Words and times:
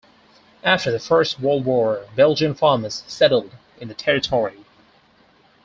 After 0.63 0.89
the 0.91 0.97
First 0.97 1.39
World 1.39 1.63
War 1.63 2.07
Belgian 2.15 2.55
farmers 2.55 3.03
settled 3.05 3.51
in 3.79 3.87
the 3.87 3.93
territory. 3.93 4.65